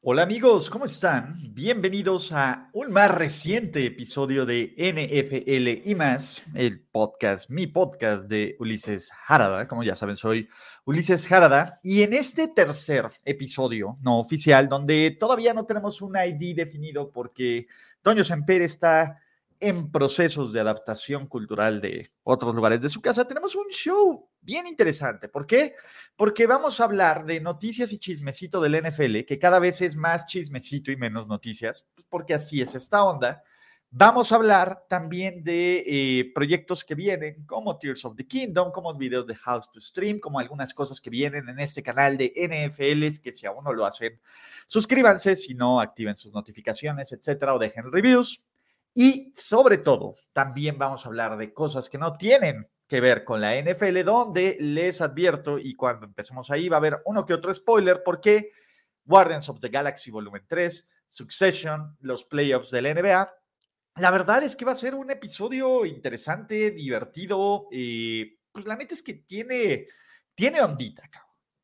[0.00, 1.34] Hola amigos, ¿cómo están?
[1.50, 8.54] Bienvenidos a un más reciente episodio de NFL y más, el podcast, mi podcast de
[8.60, 9.66] Ulises Harada.
[9.66, 10.48] Como ya saben, soy
[10.84, 11.80] Ulises Harada.
[11.82, 17.66] Y en este tercer episodio no oficial, donde todavía no tenemos un ID definido porque
[18.00, 19.18] Toño Semper está
[19.58, 24.66] en procesos de adaptación cultural de otros lugares de su casa, tenemos un show bien
[24.66, 25.28] interesante.
[25.28, 25.74] ¿Por qué?
[26.16, 30.24] Porque vamos a hablar de noticias y chismecito del NFL, que cada vez es más
[30.24, 33.42] chismecito y menos noticias, pues, porque así es esta onda.
[33.90, 38.94] Vamos a hablar también de eh, proyectos que vienen, como Tears of the Kingdom, como
[38.94, 43.20] videos de House to Stream, como algunas cosas que vienen en este canal de NFL,
[43.22, 44.18] que si aún no lo hacen,
[44.66, 48.42] suscríbanse, si no, activen sus notificaciones, etcétera, o dejen reviews.
[48.94, 53.40] Y sobre todo, también vamos a hablar de cosas que no tienen que ver con
[53.40, 57.52] la NFL, donde les advierto, y cuando empecemos ahí va a haber uno que otro
[57.52, 58.52] spoiler, porque
[59.04, 63.34] Guardians of the Galaxy Volumen 3, Succession, los playoffs de la NBA,
[63.96, 68.94] la verdad es que va a ser un episodio interesante, divertido, y pues la neta
[68.94, 69.86] es que tiene,
[70.34, 71.02] tiene ondita.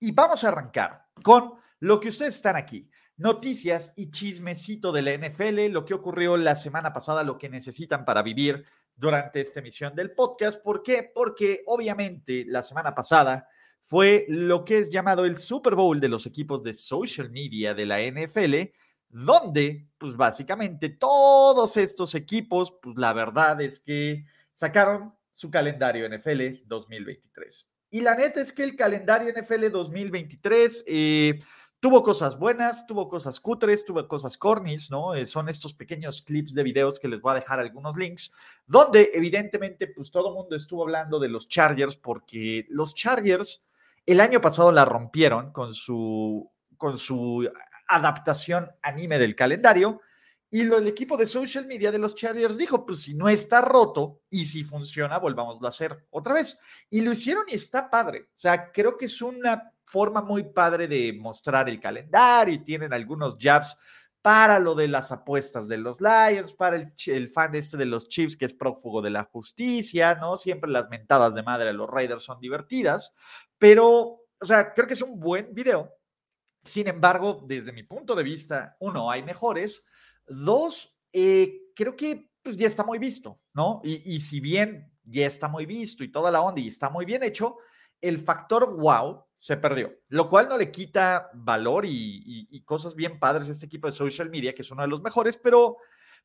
[0.00, 5.16] Y vamos a arrancar con lo que ustedes están aquí noticias y chismecito de la
[5.16, 8.64] NFL, lo que ocurrió la semana pasada, lo que necesitan para vivir
[8.96, 10.62] durante esta emisión del podcast.
[10.62, 11.10] ¿Por qué?
[11.14, 13.48] Porque obviamente la semana pasada
[13.82, 17.86] fue lo que es llamado el Super Bowl de los equipos de social media de
[17.86, 18.54] la NFL,
[19.08, 26.66] donde, pues básicamente todos estos equipos, pues la verdad es que sacaron su calendario NFL
[26.66, 27.68] 2023.
[27.90, 30.84] Y la neta es que el calendario NFL 2023...
[30.86, 31.40] Eh,
[31.84, 35.14] Tuvo cosas buenas, tuvo cosas cutres, tuvo cosas cornis, ¿no?
[35.14, 38.32] Eh, son estos pequeños clips de videos que les voy a dejar algunos links,
[38.66, 43.62] donde evidentemente pues todo el mundo estuvo hablando de los Chargers porque los Chargers
[44.06, 47.46] el año pasado la rompieron con su, con su
[47.86, 50.00] adaptación anime del calendario
[50.50, 53.60] y lo, el equipo de social media de los Chargers dijo, pues si no está
[53.60, 56.56] roto y si funciona, volvámoslo a hacer otra vez.
[56.88, 58.28] Y lo hicieron y está padre.
[58.32, 62.92] O sea, creo que es una forma muy padre de mostrar el calendario y tienen
[62.92, 63.78] algunos jabs
[64.20, 68.08] para lo de las apuestas de los Lions, para el, el, fan este de los
[68.08, 70.36] Chiefs que es prófugo de la justicia, ¿no?
[70.36, 73.12] Siempre las mentadas de madre de los Raiders son divertidas,
[73.56, 75.92] pero, o sea, creo que es un buen video.
[76.64, 79.86] Sin embargo, desde mi punto de vista, uno, hay mejores.
[80.26, 83.80] Dos, eh, creo que pues ya está muy visto, ¿no?
[83.84, 87.04] Y, y si bien ya está muy visto y toda la onda y está muy
[87.04, 87.58] bien hecho,
[88.00, 93.48] el factor wow se perdió, lo cual no le quita valor y, cosas bien padres
[93.48, 95.76] a este equipo de social media, que es uno de los mejores, pero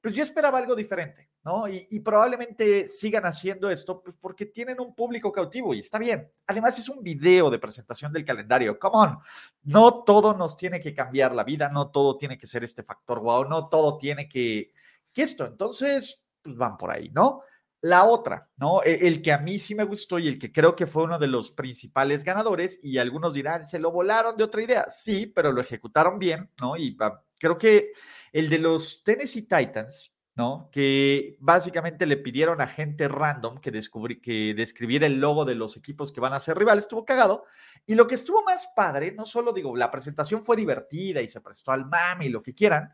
[0.01, 1.67] pues yo esperaba algo diferente, ¿no?
[1.67, 6.31] Y, probablemente sigan haciendo esto pues, porque tienen un público cautivo y está bien.
[6.47, 9.19] Además es un video de presentación del calendario, come on,
[9.63, 13.19] no todo nos tiene que cambiar la vida, no todo tiene que ser este factor
[13.19, 14.71] wow, no todo tiene que,
[15.11, 17.41] que esto, entonces, pues van por ahí, ¿no?
[17.81, 18.83] La otra, ¿no?
[18.83, 21.17] E, el que a mí sí me gustó y el que creo que fue uno
[21.17, 24.87] de los principales ganadores, y algunos dirán, se lo volaron de otra idea.
[24.89, 26.75] Sí, pero lo ejecutaron bien, ¿no?
[26.75, 26.97] Y
[27.39, 27.93] creo que
[28.33, 30.69] el de los Tennessee Titans, ¿no?
[30.71, 35.77] Que básicamente le pidieron a gente random que, descubrí, que describiera el logo de los
[35.77, 37.45] equipos que van a ser rivales, estuvo cagado.
[37.85, 41.41] Y lo que estuvo más padre, no solo digo, la presentación fue divertida y se
[41.41, 42.91] prestó al mami y lo que quieran,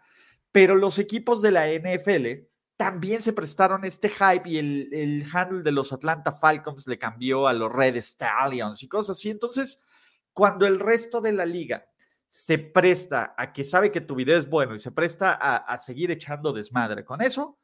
[0.51, 5.63] pero los equipos de la NFL también se prestaron este hype y el, el, handle
[5.63, 9.29] de los Atlanta Falcons le cambió a los Red Stallions y cosas así.
[9.29, 9.81] Entonces,
[10.33, 11.87] cuando el resto de la liga
[12.27, 15.79] se presta a que sabe que tu video es bueno y se presta a, a
[15.79, 17.57] seguir echando desmadre con eso,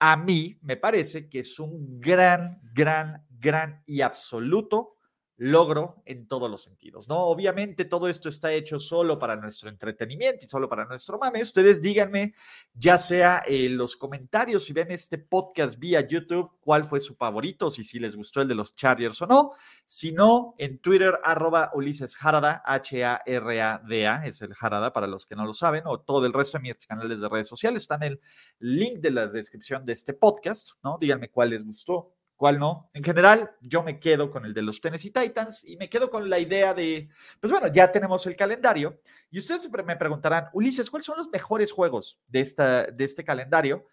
[0.00, 4.97] a mí me parece que es un gran, gran, gran y absoluto
[5.38, 7.18] logro en todos los sentidos, ¿no?
[7.26, 11.42] Obviamente todo esto está hecho solo para nuestro entretenimiento y solo para nuestro mame.
[11.42, 12.34] Ustedes díganme,
[12.74, 17.70] ya sea en los comentarios, si ven este podcast vía YouTube, cuál fue su favorito,
[17.70, 19.52] si sí les gustó el de los Chargers o no.
[19.86, 25.46] Si no, en Twitter, arroba Ulises Harada, H-A-R-A-D-A, es el Harada para los que no
[25.46, 28.20] lo saben, o todo el resto de mis canales de redes sociales, está en el
[28.58, 30.98] link de la descripción de este podcast, ¿no?
[31.00, 32.88] Díganme cuál les gustó, ¿Cuál no?
[32.94, 36.30] En general, yo me quedo con el de los Tennessee Titans y me quedo con
[36.30, 37.08] la idea de,
[37.40, 41.72] pues bueno, ya tenemos el calendario y ustedes me preguntarán, Ulises, ¿cuáles son los mejores
[41.72, 43.86] juegos de, esta, de este calendario?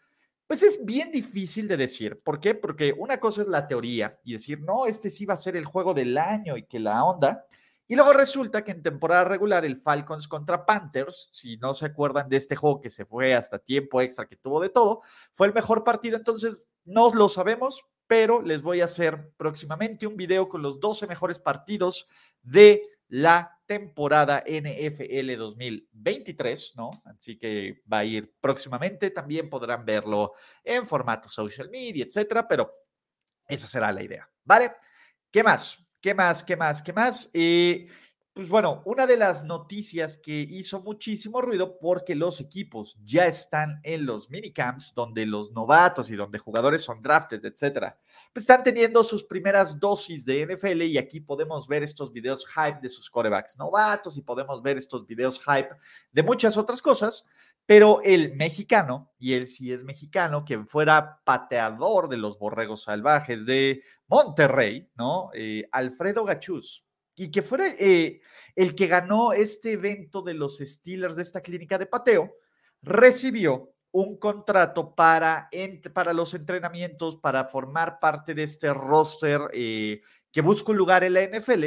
[0.45, 2.21] Pues es bien difícil de decir.
[2.23, 2.53] ¿Por qué?
[2.53, 5.65] Porque una cosa es la teoría y decir, no, este sí va a ser el
[5.65, 7.47] juego del año y que la onda.
[7.87, 12.29] Y luego resulta que en temporada regular el Falcons contra Panthers, si no se acuerdan
[12.29, 15.01] de este juego que se fue hasta tiempo extra, que tuvo de todo,
[15.33, 16.15] fue el mejor partido.
[16.15, 21.07] Entonces, no lo sabemos, pero les voy a hacer próximamente un video con los 12
[21.07, 22.07] mejores partidos
[22.41, 26.91] de la temporada NFL 2023, ¿no?
[27.05, 32.71] Así que va a ir próximamente, también podrán verlo en formato social media, etcétera, pero
[33.47, 34.71] esa será la idea, ¿vale?
[35.31, 35.77] ¿Qué más?
[36.01, 36.43] ¿Qué más?
[36.43, 36.81] ¿Qué más?
[36.81, 37.29] ¿Qué más?
[37.33, 37.87] Eh,
[38.35, 43.79] pues bueno, una de las noticias que hizo muchísimo ruido porque los equipos ya están
[43.81, 47.97] en los minicamps, donde los novatos y donde jugadores son drafted, etcétera,
[48.33, 52.81] pues están teniendo sus primeras dosis de NFL y aquí podemos ver estos videos hype
[52.81, 55.69] de sus corebacks novatos y podemos ver estos videos hype
[56.11, 57.25] de muchas otras cosas,
[57.65, 63.45] pero el mexicano, y él sí es mexicano, quien fuera pateador de los borregos salvajes
[63.45, 65.29] de Monterrey, ¿no?
[65.33, 66.84] Eh, Alfredo Gachús
[67.15, 68.21] y que fuera eh,
[68.55, 72.35] el que ganó este evento de los Steelers de esta clínica de pateo,
[72.81, 75.49] recibió un contrato para,
[75.93, 80.01] para los entrenamientos, para formar parte de este roster eh,
[80.31, 81.65] que busca un lugar en la NFL.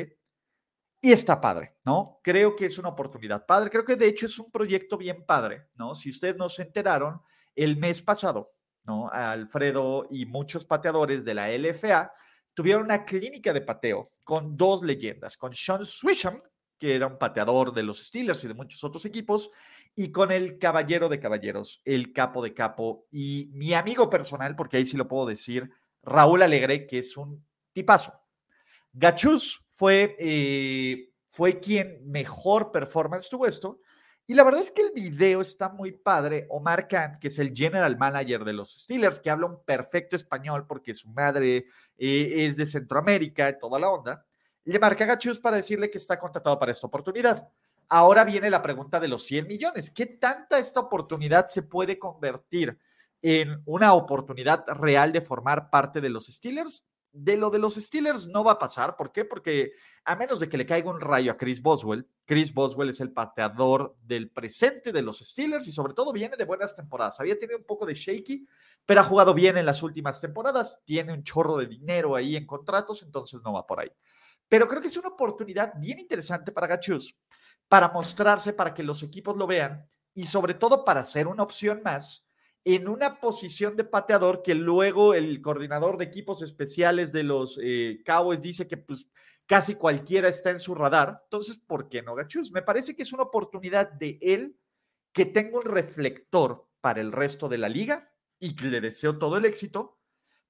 [1.01, 2.21] Y está padre, ¿no?
[2.23, 3.71] Creo que es una oportunidad padre.
[3.71, 5.95] Creo que de hecho es un proyecto bien padre, ¿no?
[5.95, 7.23] Si ustedes no se enteraron,
[7.55, 8.53] el mes pasado,
[8.85, 9.09] ¿no?
[9.11, 12.13] Alfredo y muchos pateadores de la LFA
[12.59, 16.43] tuvieron una clínica de pateo con dos leyendas, con Sean Swisham,
[16.77, 19.53] que era un pateador de los Steelers y de muchos otros equipos,
[19.95, 24.77] y con el caballero de caballeros, el capo de capo y mi amigo personal, porque
[24.77, 25.71] ahí sí lo puedo decir,
[26.03, 28.13] Raúl Alegre, que es un tipazo.
[28.93, 33.79] Gachus fue, eh, fue quien mejor performance tuvo esto,
[34.31, 36.47] y la verdad es que el video está muy padre.
[36.51, 40.67] Omar Khan, que es el general manager de los Steelers, que habla un perfecto español
[40.67, 41.65] porque su madre
[41.97, 44.27] eh, es de Centroamérica y toda la onda,
[44.65, 47.49] le marca a Gachus para decirle que está contratado para esta oportunidad.
[47.89, 49.91] Ahora viene la pregunta de los 100 millones.
[49.91, 52.79] ¿Qué tanta esta oportunidad se puede convertir
[53.23, 56.87] en una oportunidad real de formar parte de los Steelers?
[57.13, 58.97] De lo de los Steelers no va a pasar.
[58.97, 59.25] ¿Por qué?
[59.25, 59.73] Porque
[60.05, 63.13] a menos de que le caiga un rayo a Chris Boswell, Chris Boswell es el
[63.13, 67.19] pateador del presente de los Steelers y sobre todo viene de buenas temporadas.
[67.21, 68.47] Había tenido un poco de shaky,
[68.85, 70.83] pero ha jugado bien en las últimas temporadas.
[70.85, 73.91] Tiene un chorro de dinero ahí en contratos, entonces no va por ahí.
[74.49, 77.17] Pero creo que es una oportunidad bien interesante para Gachus,
[77.69, 81.83] para mostrarse, para que los equipos lo vean y sobre todo para ser una opción
[81.85, 82.28] más
[82.75, 88.03] en una posición de pateador que luego el coordinador de equipos especiales de los eh,
[88.05, 89.09] Cowboys dice que pues
[89.47, 91.23] casi cualquiera está en su radar.
[91.25, 92.53] Entonces, ¿por qué no, Gachus?
[92.53, 94.59] Me parece que es una oportunidad de él
[95.13, 99.39] que tenga un reflector para el resto de la liga y que le deseo todo
[99.39, 99.99] el éxito,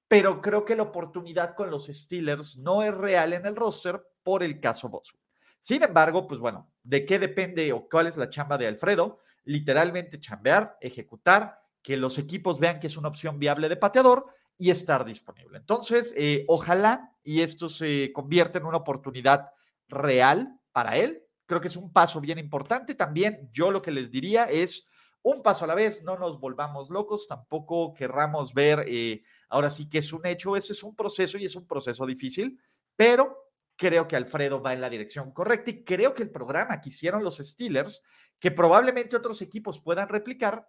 [0.09, 4.43] pero creo que la oportunidad con los Steelers no es real en el roster por
[4.43, 5.23] el caso Boswell.
[5.61, 9.19] Sin embargo, pues bueno, ¿de qué depende o cuál es la chamba de Alfredo?
[9.45, 14.27] Literalmente chambear, ejecutar que los equipos vean que es una opción viable de pateador
[14.57, 15.57] y estar disponible.
[15.57, 19.51] Entonces, eh, ojalá y esto se convierta en una oportunidad
[19.87, 21.23] real para él.
[21.45, 22.93] Creo que es un paso bien importante.
[22.95, 24.85] También yo lo que les diría es
[25.21, 29.89] un paso a la vez, no nos volvamos locos, tampoco querramos ver, eh, ahora sí
[29.89, 32.59] que es un hecho, ese es un proceso y es un proceso difícil,
[32.95, 36.89] pero creo que Alfredo va en la dirección correcta y creo que el programa que
[36.89, 38.03] hicieron los Steelers,
[38.39, 40.67] que probablemente otros equipos puedan replicar,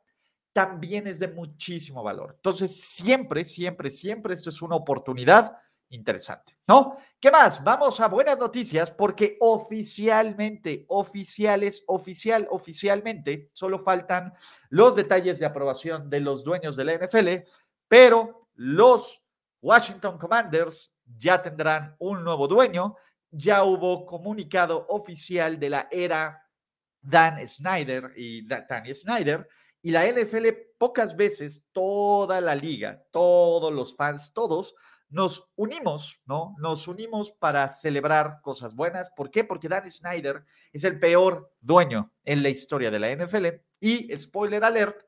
[0.52, 2.34] también es de muchísimo valor.
[2.36, 5.56] Entonces, siempre, siempre, siempre esto es una oportunidad
[5.90, 6.96] interesante, ¿no?
[7.18, 7.62] ¿Qué más?
[7.64, 14.32] Vamos a buenas noticias porque oficialmente, oficiales, oficial, oficialmente, solo faltan
[14.68, 17.28] los detalles de aprobación de los dueños de la NFL,
[17.88, 19.20] pero los
[19.60, 22.96] Washington Commanders ya tendrán un nuevo dueño.
[23.30, 26.46] Ya hubo comunicado oficial de la era
[27.00, 29.48] Dan Snyder y Danny Snyder
[29.82, 30.46] y la NFL
[30.78, 34.74] pocas veces, toda la liga, todos los fans, todos,
[35.10, 36.54] nos unimos, ¿no?
[36.58, 39.10] Nos unimos para celebrar cosas buenas.
[39.10, 39.44] ¿Por qué?
[39.44, 43.46] Porque Dan Snyder es el peor dueño en la historia de la NFL
[43.80, 45.02] y, spoiler alert,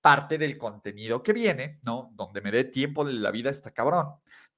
[0.00, 2.10] parte del contenido que viene, ¿no?
[2.14, 4.08] Donde me dé tiempo de la vida está cabrón,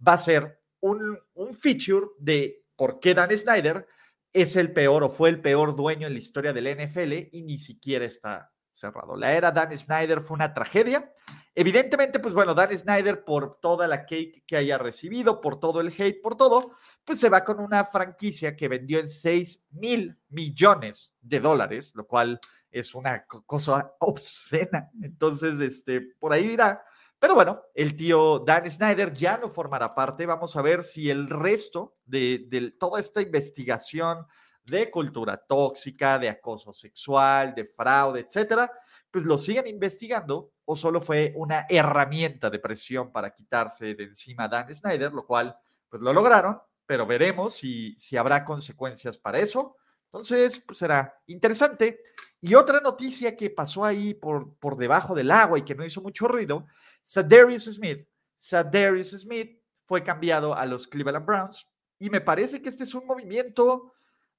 [0.07, 3.87] va a ser un, un feature de por qué Dan Snyder
[4.33, 7.43] es el peor o fue el peor dueño en la historia de la NFL y
[7.43, 9.17] ni siquiera está cerrado.
[9.17, 11.11] La era Dan Snyder fue una tragedia.
[11.55, 15.89] Evidentemente, pues bueno, Dan Snyder, por toda la cake que haya recibido, por todo el
[15.89, 16.73] hate, por todo,
[17.05, 22.07] pues se va con una franquicia que vendió en 6 mil millones de dólares, lo
[22.07, 22.39] cual
[22.71, 24.91] es una cosa obscena.
[25.03, 26.85] Entonces, este, por ahí irá.
[27.19, 30.27] Pero bueno, el tío Dan Snyder ya no formará parte.
[30.27, 34.27] Vamos a ver si el resto de, de toda esta investigación
[34.67, 38.71] de cultura tóxica, de acoso sexual, de fraude, etcétera,
[39.11, 44.45] pues lo siguen investigando o solo fue una herramienta de presión para quitarse de encima
[44.45, 45.57] a Dan Snyder, lo cual
[45.89, 49.77] pues lo lograron, pero veremos si, si habrá consecuencias para eso.
[50.07, 52.03] Entonces, pues será interesante.
[52.41, 56.03] Y otra noticia que pasó ahí por, por debajo del agua y que no hizo
[56.03, 56.67] mucho ruido,
[57.03, 58.07] Sadarius Smith.
[58.35, 61.67] Sadarius Smith fue cambiado a los Cleveland Browns
[61.99, 63.95] y me parece que este es un movimiento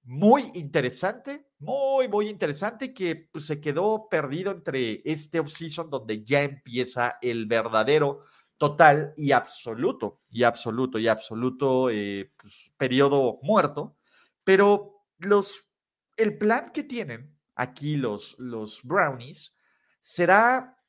[0.07, 6.43] muy interesante, muy, muy interesante que pues, se quedó perdido entre este offseason donde ya
[6.43, 8.23] empieza el verdadero,
[8.55, 13.97] total y absoluto, y absoluto, y absoluto eh, pues, periodo muerto.
[14.45, 15.67] Pero los,
[16.15, 19.59] el plan que tienen aquí los, los Brownies
[19.99, 20.81] será,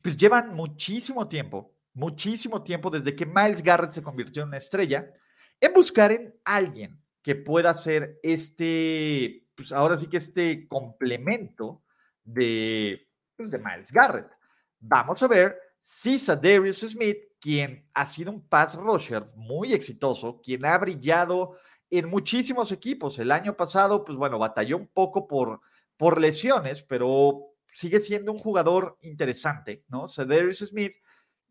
[0.00, 5.12] pues llevan muchísimo tiempo, muchísimo tiempo desde que Miles Garrett se convirtió en una estrella,
[5.60, 11.82] en buscar en alguien que pueda ser este, pues ahora sí que este complemento
[12.22, 14.30] de, pues de Miles Garrett.
[14.78, 20.66] Vamos a ver si Darius Smith, quien ha sido un pass rusher muy exitoso, quien
[20.66, 21.56] ha brillado
[21.88, 23.18] en muchísimos equipos.
[23.18, 25.62] El año pasado, pues bueno, batalló un poco por,
[25.96, 30.04] por lesiones, pero sigue siendo un jugador interesante, ¿no?
[30.08, 30.92] Darius Smith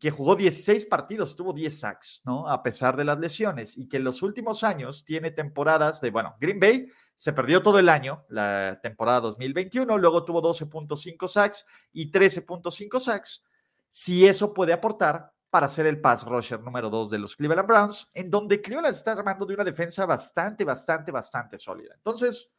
[0.04, 2.46] que jugó 16 partidos, tuvo 10 sacks, ¿no?
[2.46, 6.36] A pesar de las lesiones y que en los últimos años tiene temporadas de, bueno,
[6.38, 12.10] Green Bay se perdió todo el año, la temporada 2021, luego tuvo 12.5 sacks y
[12.12, 13.46] 13.5 sacks.
[13.88, 18.10] Si eso puede aportar para ser el pass rusher número 2 de los Cleveland Browns,
[18.12, 21.94] en donde Cleveland está armando de una defensa bastante, bastante, bastante sólida.
[21.94, 22.50] Entonces,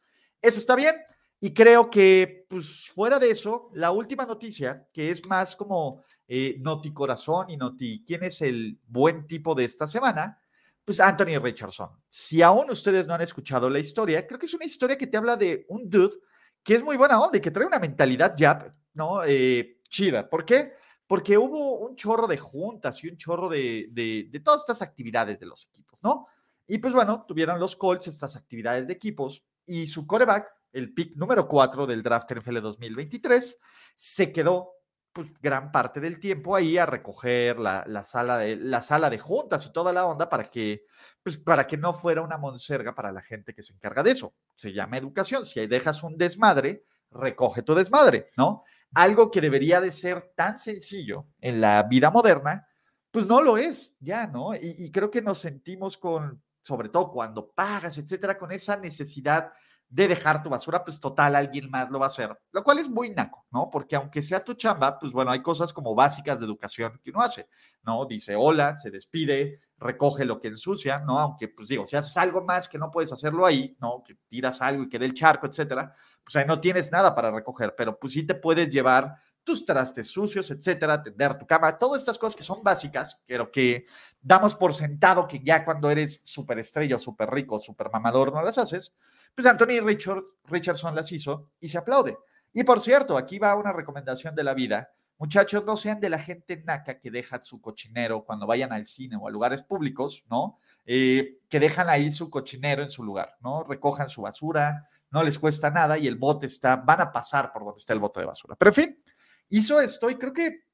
[0.42, 0.96] eso está bien.
[1.40, 6.56] Y creo que, pues fuera de eso, la última noticia, que es más como eh,
[6.60, 10.40] Noti Corazón y Noti, ¿quién es el buen tipo de esta semana?
[10.84, 11.90] Pues Anthony Richardson.
[12.08, 15.16] Si aún ustedes no han escuchado la historia, creo que es una historia que te
[15.16, 16.16] habla de un dude
[16.62, 19.22] que es muy buena onda y que trae una mentalidad ya, ¿no?
[19.24, 20.28] Eh, chida.
[20.28, 20.72] ¿Por qué?
[21.06, 25.38] Porque hubo un chorro de juntas y un chorro de, de, de todas estas actividades
[25.38, 26.26] de los equipos, ¿no?
[26.66, 31.16] Y pues bueno, tuvieron los Colts estas actividades de equipos y su coreback el pick
[31.16, 33.58] número 4 del draft NFL 2023,
[33.94, 34.76] se quedó
[35.16, 39.64] pues, gran parte del tiempo ahí a recoger la, sala de, la sala de juntas
[39.64, 40.84] y toda la onda para que,
[41.22, 44.34] pues, para que no fuera una monserga para la gente que se encarga de eso.
[44.54, 45.42] Se llama educación.
[45.42, 48.64] Si dejas un desmadre, recoge tu desmadre, ¿no?
[48.92, 52.68] Algo que debería de ser tan sencillo en la vida moderna,
[53.10, 54.54] pues no lo es, ya, ¿no?
[54.54, 59.50] Y, y creo que nos sentimos con, sobre todo cuando pagas, etcétera, con esa necesidad
[59.88, 62.88] de dejar tu basura, pues total, alguien más lo va a hacer, lo cual es
[62.88, 63.70] muy naco, ¿no?
[63.70, 67.20] Porque aunque sea tu chamba, pues bueno, hay cosas como básicas de educación que uno
[67.20, 67.48] hace,
[67.84, 68.04] ¿no?
[68.04, 71.18] Dice hola, se despide, recoge lo que ensucia, ¿no?
[71.18, 74.02] Aunque, pues digo, si haces algo más que no puedes hacerlo ahí, ¿no?
[74.04, 77.74] Que tiras algo y quede el charco, etcétera, pues ahí no tienes nada para recoger,
[77.76, 79.14] pero pues sí te puedes llevar
[79.44, 83.86] tus trastes sucios, etcétera, tender tu cama, todas estas cosas que son básicas, pero que
[84.20, 88.58] damos por sentado que ya cuando eres súper estrella, súper rico, súper mamador, no las
[88.58, 88.96] haces,
[89.36, 92.16] pues Anthony Richards, Richardson las hizo y se aplaude.
[92.54, 94.90] Y por cierto, aquí va una recomendación de la vida.
[95.18, 99.16] Muchachos, no sean de la gente naca que deja su cochinero cuando vayan al cine
[99.16, 100.58] o a lugares públicos, ¿no?
[100.86, 103.62] Eh, que dejan ahí su cochinero en su lugar, ¿no?
[103.62, 107.62] Recojan su basura, no les cuesta nada y el bote está, van a pasar por
[107.62, 108.56] donde está el bote de basura.
[108.56, 109.02] Pero en fin,
[109.50, 110.64] hizo esto y creo que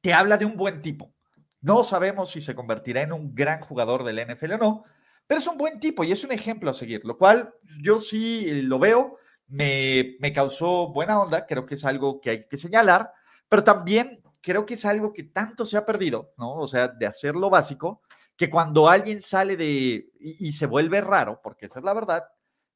[0.00, 1.12] te habla de un buen tipo.
[1.60, 4.84] No sabemos si se convertirá en un gran jugador del NFL o no,
[5.30, 8.62] pero es un buen tipo y es un ejemplo a seguir, lo cual yo sí
[8.62, 13.12] lo veo, me, me causó buena onda, creo que es algo que hay que señalar,
[13.48, 16.56] pero también creo que es algo que tanto se ha perdido, ¿no?
[16.56, 18.02] O sea, de hacer lo básico,
[18.34, 22.24] que cuando alguien sale de y, se vuelve raro, porque esa es la verdad,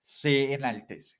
[0.00, 1.16] se enaltece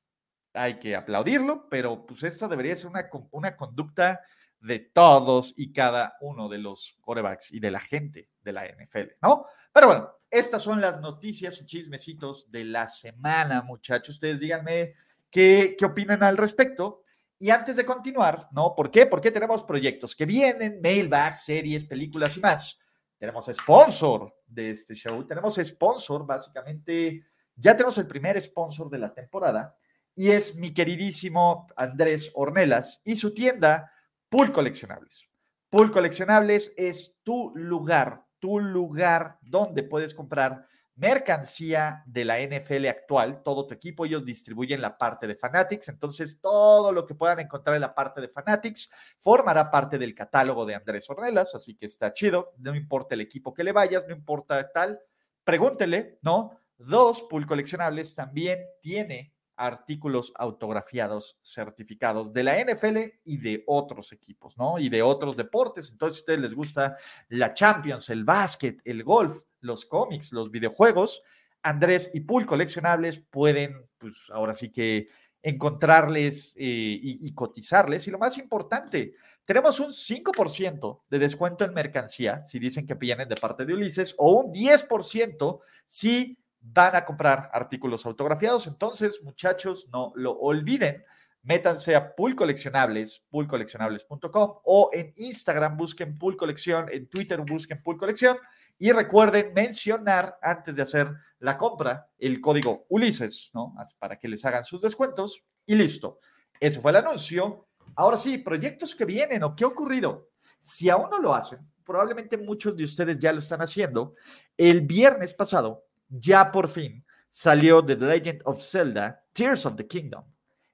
[0.52, 4.20] hay que aplaudirlo, pero pues esta debería ser una, una conducta
[4.64, 9.16] de todos y cada uno de los corebacks y de la gente de la NFL,
[9.22, 9.46] ¿no?
[9.72, 14.14] Pero bueno, estas son las noticias y chismecitos de la semana, muchachos.
[14.14, 14.94] Ustedes díganme
[15.30, 17.02] qué, qué opinan al respecto.
[17.38, 18.74] Y antes de continuar, ¿no?
[18.74, 19.06] ¿Por qué?
[19.06, 22.78] Porque tenemos proyectos que vienen, mailbag, series, películas y más.
[23.18, 25.26] Tenemos sponsor de este show.
[25.26, 29.76] Tenemos sponsor, básicamente, ya tenemos el primer sponsor de la temporada
[30.14, 33.90] y es mi queridísimo Andrés Ornelas y su tienda
[34.34, 35.30] Pool Coleccionables.
[35.70, 43.44] Pool Coleccionables es tu lugar, tu lugar donde puedes comprar mercancía de la NFL actual,
[43.44, 47.76] todo tu equipo, ellos distribuyen la parte de Fanatics, entonces todo lo que puedan encontrar
[47.76, 52.12] en la parte de Fanatics formará parte del catálogo de Andrés Ornelas, así que está
[52.12, 54.98] chido, no importa el equipo que le vayas, no importa tal,
[55.44, 56.60] pregúntele, ¿no?
[56.76, 64.56] Dos, Pool Coleccionables también tiene artículos autografiados certificados de la NFL y de otros equipos,
[64.58, 64.78] ¿no?
[64.78, 65.90] Y de otros deportes.
[65.90, 66.96] Entonces, si a ustedes les gusta
[67.28, 71.22] la Champions, el básquet, el golf, los cómics, los videojuegos,
[71.62, 75.08] Andrés y Pool Coleccionables pueden, pues ahora sí que
[75.44, 78.08] encontrarles eh, y, cotizarles.
[78.08, 83.28] Y lo más importante, tenemos un 5% de descuento en mercancía si dicen que vienen
[83.28, 88.66] de parte de Ulises o un 10% si van a comprar artículos autografiados.
[88.66, 91.04] Entonces, muchachos, no lo olviden.
[91.42, 97.98] Métanse a Pool Coleccionables, poolcoleccionables.com o en Instagram busquen Pool Colección, en Twitter busquen Pool
[97.98, 98.38] Colección
[98.78, 103.74] y recuerden mencionar antes de hacer la compra el código Ulises, ¿no?
[103.98, 106.18] Para que les hagan sus descuentos y listo.
[106.58, 107.66] Ese fue el anuncio.
[107.94, 110.30] Ahora sí, proyectos que vienen o qué ha ocurrido.
[110.62, 114.14] Si aún no lo hacen, probablemente muchos de ustedes ya lo están haciendo.
[114.56, 120.24] El viernes pasado, ya por fin, salió The Legend of Zelda, Tears of the Kingdom.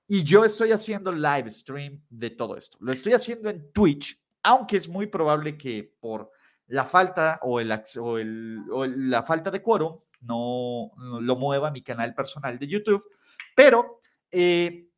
[0.06, 2.76] Y yo estoy haciendo live stream de todo esto.
[2.80, 6.30] Lo estoy haciendo en Twitch, aunque es muy probable que por
[6.66, 7.70] la falta o, el,
[8.70, 13.04] o, la falta de quórum no, lo mueva mi canal personal de YouTube,
[13.54, 14.88] pero eh,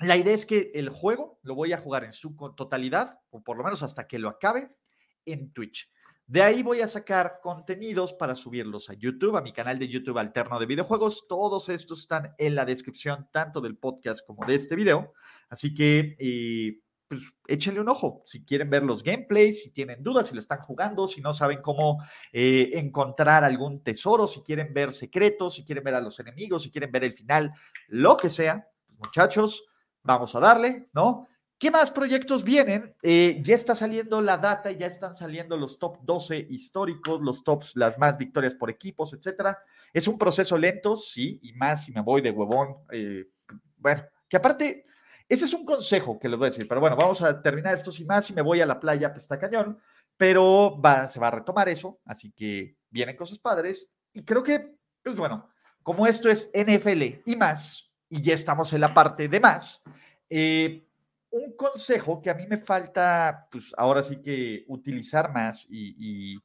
[0.00, 3.56] la idea es que el juego lo voy a jugar en su totalidad, o por
[3.56, 4.70] lo menos hasta que lo acabe,
[5.24, 5.90] en Twitch.
[6.28, 10.18] De ahí voy a sacar contenidos para subirlos a YouTube, a mi canal de YouTube
[10.18, 11.26] alterno de videojuegos.
[11.28, 15.12] Todos estos están en la descripción, tanto del podcast como de este video.
[15.48, 20.26] Así que eh, pues échenle un ojo si quieren ver los gameplays, si tienen dudas,
[20.26, 22.02] si lo están jugando, si no saben cómo
[22.32, 26.72] eh, encontrar algún tesoro, si quieren ver secretos, si quieren ver a los enemigos, si
[26.72, 27.52] quieren ver el final,
[27.86, 29.64] lo que sea, pues, muchachos,
[30.02, 31.28] vamos a darle, ¿no?
[31.58, 32.94] ¿Qué más proyectos vienen?
[33.02, 37.72] Eh, ya está saliendo la data, ya están saliendo los top 12 históricos, los tops,
[37.76, 39.58] las más victorias por equipos, etcétera.
[39.90, 42.76] Es un proceso lento, sí, y más si me voy de huevón.
[42.92, 43.30] Eh,
[43.78, 44.84] bueno, que aparte,
[45.26, 47.90] ese es un consejo que les voy a decir, pero bueno, vamos a terminar esto
[47.90, 48.26] sin más.
[48.26, 49.78] Si me voy a la playa, pues está cañón,
[50.14, 53.90] pero va, se va a retomar eso, así que vienen cosas padres.
[54.12, 55.48] Y creo que, pues bueno,
[55.82, 59.82] como esto es NFL y más, y ya estamos en la parte de más,
[60.28, 60.85] eh,
[61.36, 66.38] un consejo que a mí me falta, pues ahora sí que utilizar más y,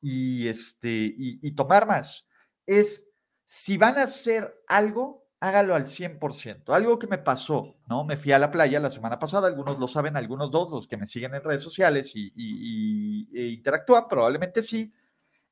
[0.00, 2.26] y, este, y tomar más,
[2.66, 3.08] es
[3.44, 6.74] si van a hacer algo, hágalo al 100%.
[6.74, 8.04] Algo que me pasó, ¿no?
[8.04, 10.96] Me fui a la playa la semana pasada, algunos lo saben, algunos dos, los que
[10.96, 14.92] me siguen en redes sociales y, e interactúan, probablemente sí.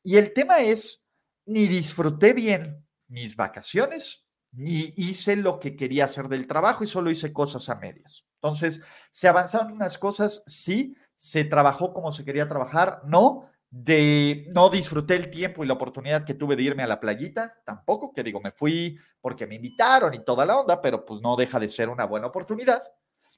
[0.02, 1.06] Y el tema es,
[1.46, 4.23] ni disfruté bien mis vacaciones,
[4.54, 8.24] ni hice lo que quería hacer del trabajo y solo hice cosas a medias.
[8.36, 10.42] Entonces, ¿se avanzaron unas cosas?
[10.46, 10.96] Sí.
[11.16, 13.02] ¿Se trabajó como se quería trabajar?
[13.04, 17.00] No de no disfruté el tiempo y la oportunidad que tuve de irme a la
[17.00, 21.20] playita, tampoco, que digo, me fui porque me invitaron y toda la onda, pero pues
[21.20, 22.84] no deja de ser una buena oportunidad.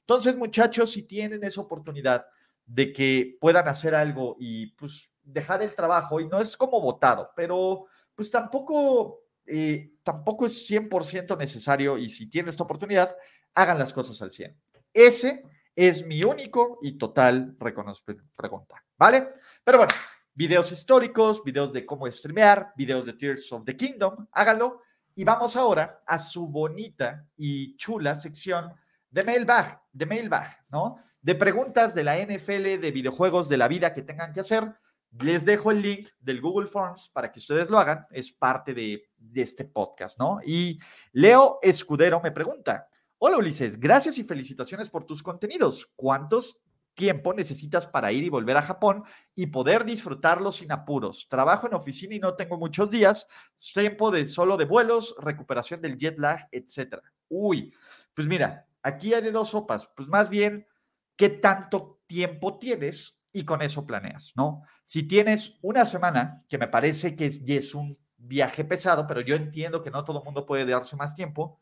[0.01, 2.27] Entonces, muchachos, si tienen esa oportunidad
[2.65, 7.31] de que puedan hacer algo y pues dejar el trabajo, y no es como votado,
[7.35, 13.15] pero pues tampoco, eh, tampoco es 100% necesario y si tienen esta oportunidad,
[13.55, 14.55] hagan las cosas al 100.
[14.93, 15.43] Ese
[15.75, 19.29] es mi único y total pregunta, ¿vale?
[19.63, 19.93] Pero bueno,
[20.33, 24.81] videos históricos, videos de cómo streamear, videos de Tears of the Kingdom, háganlo.
[25.15, 28.71] Y vamos ahora a su bonita y chula sección
[29.09, 30.97] de mailbag, de mailbag, ¿no?
[31.21, 34.71] De preguntas de la NFL, de videojuegos, de la vida que tengan que hacer.
[35.11, 38.05] Les dejo el link del Google Forms para que ustedes lo hagan.
[38.11, 40.39] Es parte de, este podcast, ¿no?
[40.45, 40.79] Y
[41.11, 42.87] Leo Escudero me pregunta,
[43.19, 45.89] Hola Ulises, gracias y felicitaciones por tus contenidos.
[45.95, 46.61] ¿Cuántos
[46.97, 49.03] tiempo necesitas para ir y volver a Japón
[49.35, 51.27] y poder disfrutarlo sin apuros.
[51.29, 53.27] Trabajo en oficina y no tengo muchos días,
[53.71, 57.03] tiempo de solo de vuelos, recuperación del jet lag, etcétera.
[57.29, 57.71] Uy,
[58.15, 60.67] pues mira, aquí hay de dos sopas, pues más bien
[61.15, 64.63] qué tanto tiempo tienes y con eso planeas, ¿no?
[64.83, 69.35] Si tienes una semana, que me parece que es, es un viaje pesado, pero yo
[69.35, 71.59] entiendo que no todo el mundo puede darse más tiempo,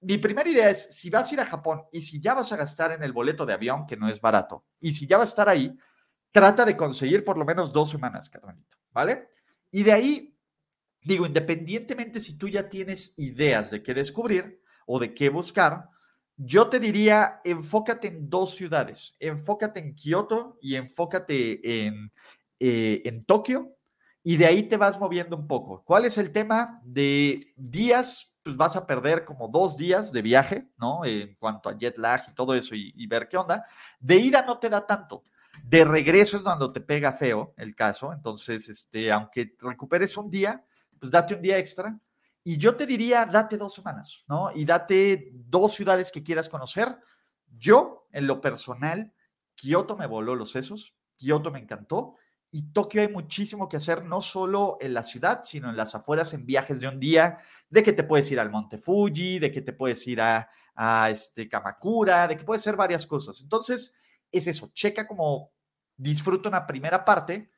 [0.00, 2.56] mi primera idea es, si vas a ir a Japón y si ya vas a
[2.56, 5.32] gastar en el boleto de avión, que no es barato, y si ya vas a
[5.32, 5.76] estar ahí,
[6.30, 9.30] trata de conseguir por lo menos dos semanas, carnalito, ¿vale?
[9.72, 10.38] Y de ahí,
[11.02, 15.88] digo, independientemente si tú ya tienes ideas de qué descubrir o de qué buscar,
[16.38, 22.12] yo te diría, enfócate en dos ciudades, enfócate en Kioto y enfócate en,
[22.58, 23.74] eh, en Tokio,
[24.22, 25.82] y de ahí te vas moviendo un poco.
[25.84, 30.70] ¿Cuál es el tema de días pues vas a perder como dos días de viaje,
[30.78, 31.04] ¿no?
[31.04, 33.66] En cuanto a jet lag y todo eso y, ver qué onda.
[34.00, 35.22] De ida no te da tanto.
[35.64, 38.10] De regreso es cuando te pega feo el caso.
[38.10, 40.64] Entonces, este, aunque recuperes un día,
[40.98, 41.98] pues date un día extra.
[42.48, 44.50] Y yo te diría, date dos semanas, ¿no?
[44.54, 46.96] Y date dos ciudades que quieras conocer.
[47.46, 49.12] Yo, en lo personal,
[49.54, 52.14] Kioto me voló los sesos, Kioto me encantó
[52.50, 56.32] y Tokio hay muchísimo que hacer, no solo en la ciudad, sino en las afueras,
[56.32, 57.36] en viajes de un día,
[57.68, 61.10] de que te puedes ir al Monte Fuji, de que te puedes ir a, a
[61.10, 63.42] este Kamakura, de que puedes hacer varias cosas.
[63.42, 63.94] Entonces,
[64.32, 65.52] es eso, checa como
[65.98, 67.50] disfruta una primera parte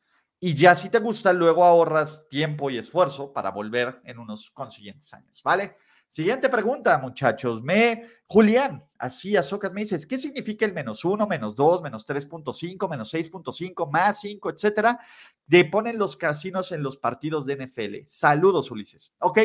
[0.43, 5.13] y ya si te gusta, luego ahorras tiempo y esfuerzo para volver en unos consiguientes
[5.13, 5.77] años, ¿vale?
[6.11, 7.63] Siguiente pregunta, muchachos.
[7.63, 12.89] Me, Julián, así a me dices, ¿qué significa el menos uno, menos dos, menos 3.5,
[12.89, 14.99] menos 6.5, más 5, etcétera?
[15.47, 18.09] De ponen los casinos en los partidos de NFL.
[18.09, 19.13] Saludos, Ulises.
[19.21, 19.39] Ok,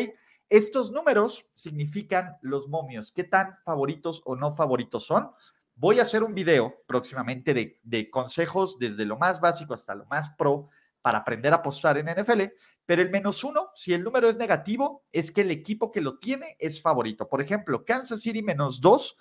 [0.49, 3.11] estos números significan los momios.
[3.11, 5.29] ¿Qué tan favoritos o no favoritos son?
[5.75, 10.05] Voy a hacer un video próximamente de, de consejos desde lo más básico hasta lo
[10.05, 10.69] más pro
[11.05, 12.41] para aprender a apostar en NFL,
[12.83, 16.17] pero el menos uno, si el número es negativo, es que el equipo que lo
[16.17, 17.29] tiene es favorito.
[17.29, 19.15] Por ejemplo, Kansas City menos dos,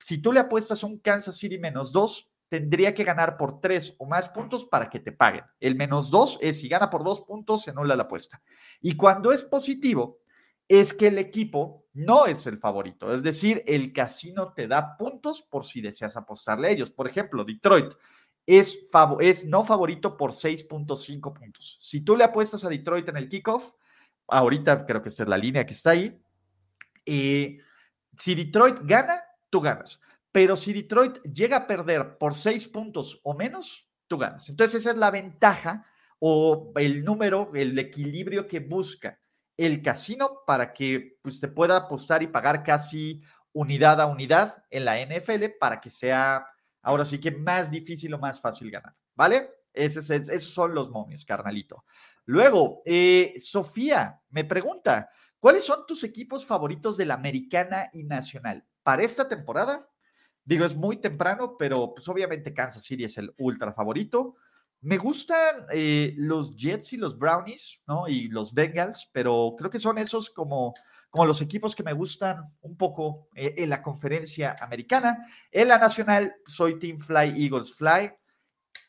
[0.00, 4.06] si tú le apuestas un Kansas City menos dos, tendría que ganar por tres o
[4.06, 5.44] más puntos para que te paguen.
[5.60, 8.42] El menos dos es si gana por dos puntos, se anula la apuesta.
[8.80, 10.18] Y cuando es positivo,
[10.66, 13.14] es que el equipo no es el favorito.
[13.14, 16.90] Es decir, el casino te da puntos por si deseas apostarle a ellos.
[16.90, 17.94] Por ejemplo, Detroit
[18.48, 21.76] es, no favorito por 6.5 puntos.
[21.80, 23.72] Si tú le apuestas a Detroit en el kickoff,
[24.26, 26.18] ahorita creo que es la línea que está ahí,
[27.04, 27.58] eh,
[28.16, 30.00] si Detroit gana, tú ganas.
[30.32, 34.48] Pero si Detroit llega a perder por 6 puntos o menos, tú ganas.
[34.48, 35.84] Entonces esa es la ventaja
[36.18, 39.20] o el número, el equilibrio que busca
[39.58, 44.86] el casino para que pues, te pueda apostar y pagar casi unidad a unidad en
[44.86, 46.46] la NFL para que sea
[46.88, 49.50] Ahora sí que más difícil o más fácil ganar, ¿vale?
[49.74, 50.06] Esos,
[50.42, 51.84] son los momios, carnalito.
[52.24, 58.64] Luego, eh, Sofía me pregunta, ¿cuáles son tus equipos favoritos de la americana y nacional
[58.82, 59.86] para esta temporada?
[60.42, 64.36] Digo, es muy temprano, pero pues obviamente Kansas City es el ultra favorito.
[64.80, 68.08] Me gustan eh, los Jets y los Brownies, ¿no?
[68.08, 70.72] Y los Bengals, pero creo que son esos como
[71.10, 75.26] como los equipos que me gustan un poco eh, en la conferencia americana.
[75.50, 78.12] En la nacional, soy Team Fly, Eagles Fly.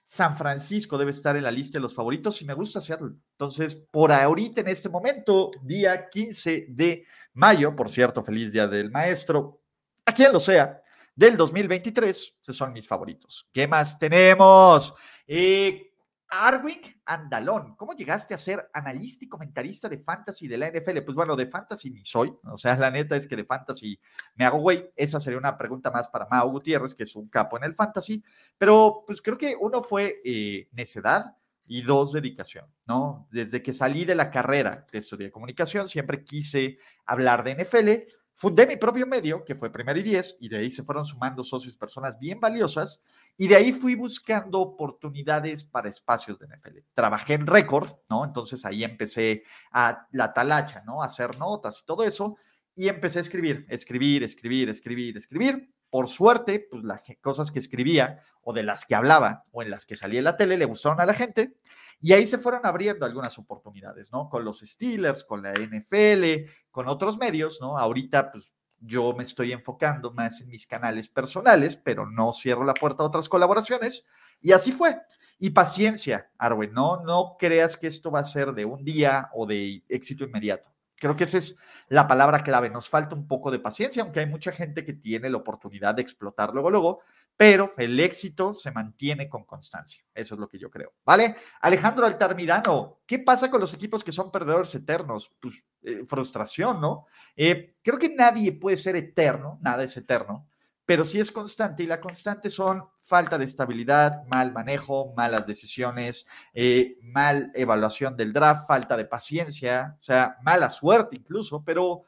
[0.03, 3.11] San Francisco debe estar en la lista de los favoritos y me gusta Seattle.
[3.31, 8.89] Entonces, por ahorita, en este momento, día 15 de mayo, por cierto, feliz día del
[8.91, 9.61] maestro,
[10.05, 10.81] a quien lo sea,
[11.15, 13.47] del 2023, esos son mis favoritos.
[13.53, 14.93] ¿Qué más tenemos?
[15.27, 15.88] Eh,
[16.29, 20.99] Arwin Andalón, ¿cómo llegaste a ser analista y comentarista de fantasy de la NFL?
[21.03, 23.99] Pues bueno, de fantasy ni soy, o sea, la neta es que de fantasy
[24.35, 24.89] me hago güey.
[24.95, 28.23] Esa sería una pregunta más para Mao Gutiérrez, que es un capo en el fantasy,
[28.57, 33.27] pero pues creo que uno fue eh, necedad y dos, dedicación, ¿no?
[33.31, 38.18] Desde que salí de la carrera de estudio comunicación, siempre quise hablar de NFL.
[38.39, 41.43] Fundé mi propio medio, que fue Primer y Diez, y de ahí se fueron sumando
[41.43, 43.03] socios, personas bien valiosas,
[43.35, 46.77] y de ahí fui buscando oportunidades para espacios de NFL.
[46.93, 48.23] Trabajé en Record, ¿no?
[48.23, 51.03] Entonces ahí empecé a la talacha, ¿no?
[51.03, 52.37] A hacer notas y todo eso.
[52.73, 55.73] Y empecé a escribir, escribir, escribir, escribir, escribir.
[55.89, 59.85] Por suerte, pues las cosas que escribía o de las que hablaba o en las
[59.85, 61.57] que salía en la tele le gustaron a la gente.
[62.01, 64.29] Y ahí se fueron abriendo algunas oportunidades, ¿no?
[64.29, 67.77] Con los Steelers, con la NFL, con otros medios, ¿no?
[67.77, 72.73] Ahorita, pues yo me estoy enfocando más en mis canales personales, pero no cierro la
[72.73, 74.05] puerta a otras colaboraciones.
[74.41, 74.97] Y así fue.
[75.37, 79.45] Y paciencia, Arwen, no, no creas que esto va a ser de un día o
[79.45, 80.69] de éxito inmediato.
[80.99, 81.57] Creo que esa es
[81.87, 82.69] la palabra clave.
[82.69, 86.01] Nos falta un poco de paciencia, aunque hay mucha gente que tiene la oportunidad de
[86.01, 87.01] explotar luego, luego,
[87.35, 90.03] pero el éxito se mantiene con constancia.
[90.13, 90.93] Eso es lo que yo creo.
[91.05, 91.37] ¿Vale?
[91.61, 95.31] Alejandro Altarmirano, ¿qué pasa con los equipos que son perdedores eternos?
[95.39, 97.05] Pues eh, frustración, ¿no?
[97.35, 100.49] Eh, creo que nadie puede ser eterno, nada es eterno,
[100.89, 106.25] pero sí es constante y la constante son falta de estabilidad, mal manejo, malas decisiones,
[106.51, 112.05] eh, mal evaluación del draft, falta de paciencia, o sea, mala suerte incluso, pero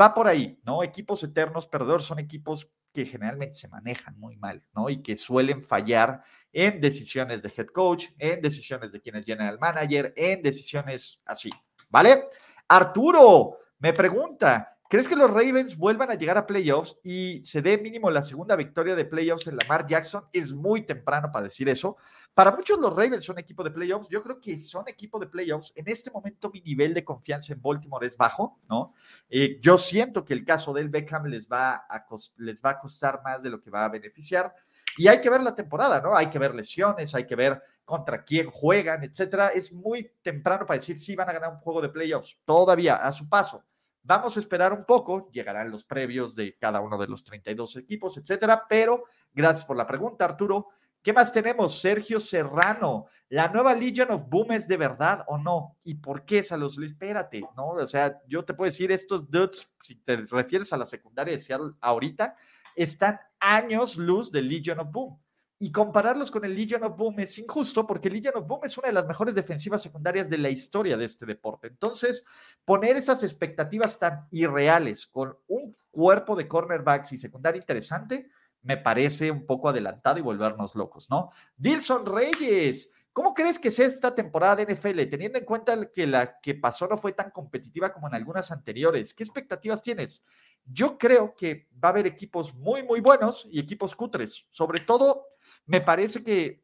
[0.00, 0.84] va por ahí, ¿no?
[0.84, 4.88] Equipos eternos perdedores son equipos que generalmente se manejan muy mal, ¿no?
[4.88, 9.58] Y que suelen fallar en decisiones de head coach, en decisiones de quien es general
[9.58, 11.50] manager, en decisiones así,
[11.90, 12.28] ¿vale?
[12.68, 17.78] Arturo me pregunta, ¿crees que los Ravens vuelvan a llegar a playoffs y se dé
[17.78, 20.26] mínimo la segunda victoria de playoffs en Lamar Jackson?
[20.34, 21.96] Es muy temprano para decir eso.
[22.34, 24.10] Para muchos los Ravens son equipo de playoffs.
[24.10, 25.72] Yo creo que son equipo de playoffs.
[25.76, 28.92] En este momento mi nivel de confianza en Baltimore es bajo, ¿no?
[29.30, 33.22] Eh, yo siento que el caso del Beckham les va, a les va a costar
[33.24, 34.54] más de lo que va a beneficiar.
[34.98, 36.14] Y hay que ver la temporada, ¿no?
[36.14, 39.48] Hay que ver lesiones, hay que ver contra quién juegan, etcétera.
[39.48, 42.36] Es muy temprano para decir si van a ganar un juego de playoffs.
[42.44, 43.64] Todavía a su paso.
[44.04, 48.16] Vamos a esperar un poco, llegarán los previos de cada uno de los 32 equipos,
[48.16, 50.68] etcétera, pero gracias por la pregunta, Arturo.
[51.02, 51.80] ¿Qué más tenemos?
[51.80, 53.06] Sergio Serrano.
[53.28, 55.76] ¿La nueva Legion of Boom es de verdad o no?
[55.82, 56.78] ¿Y por qué, Salos?
[56.78, 57.70] Espérate, ¿no?
[57.70, 61.40] O sea, yo te puedo decir, estos dudes, si te refieres a la secundaria de
[61.40, 62.36] Seattle ahorita,
[62.76, 65.21] están años luz de Legion of Boom.
[65.62, 68.88] Y compararlos con el Legion of Boom es injusto porque Legion of Boom es una
[68.88, 71.68] de las mejores defensivas secundarias de la historia de este deporte.
[71.68, 72.24] Entonces,
[72.64, 78.28] poner esas expectativas tan irreales con un cuerpo de cornerbacks y secundaria interesante,
[78.62, 81.30] me parece un poco adelantado y volvernos locos, ¿no?
[81.56, 86.40] Dilson Reyes, ¿cómo crees que sea esta temporada de NFL, teniendo en cuenta que la
[86.40, 89.14] que pasó no fue tan competitiva como en algunas anteriores?
[89.14, 90.24] ¿Qué expectativas tienes?
[90.64, 94.44] Yo creo que va a haber equipos muy, muy buenos y equipos cutres.
[94.50, 95.28] Sobre todo,
[95.66, 96.62] me parece que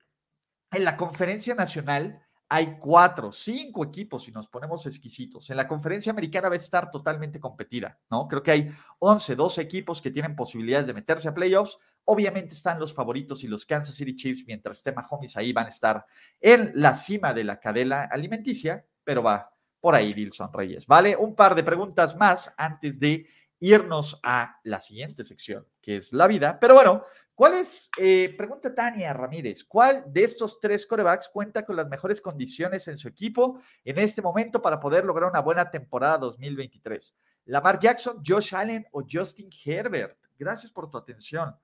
[0.70, 5.50] en la conferencia nacional hay cuatro, cinco equipos si nos ponemos exquisitos.
[5.50, 8.26] En la conferencia americana va a estar totalmente competida, ¿no?
[8.26, 11.78] Creo que hay 11, 12 equipos que tienen posibilidades de meterse a playoffs.
[12.04, 15.68] Obviamente están los favoritos y los Kansas City Chiefs, mientras esté Mahomes ahí van a
[15.68, 16.06] estar
[16.40, 21.16] en la cima de la cadena alimenticia, pero va por ahí Dilson Reyes, ¿vale?
[21.16, 23.26] Un par de preguntas más antes de
[23.61, 26.58] irnos a la siguiente sección, que es la vida.
[26.58, 27.04] Pero bueno,
[27.38, 32.20] ¿cuál es, eh, pregunta Tania Ramírez, cuál de estos tres corebacks cuenta con las mejores
[32.20, 37.14] condiciones en su equipo en este momento para poder lograr una buena temporada 2023?
[37.44, 40.18] ¿Lamar Jackson, Josh Allen o Justin Herbert?
[40.37, 41.55] Gracias por tu atención.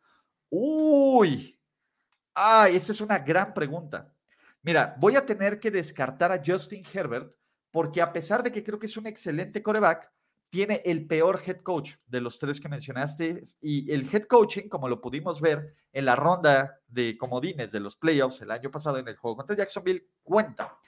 [0.49, 1.61] Uy,
[2.35, 4.15] ay, esa es una gran pregunta.
[4.63, 7.35] Mira, voy a tener que descartar a Justin Herbert
[7.73, 10.09] porque a pesar de que creo que es un excelente coreback,
[10.55, 14.88] tiene el peor head coach de los tres que mencionaste y el head coaching, como
[14.88, 19.09] lo pudimos ver en la ronda de comodines de los playoffs el año pasado en
[19.09, 20.79] el juego contra Jacksonville, cuenta.